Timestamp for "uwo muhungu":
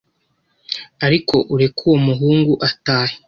1.87-2.53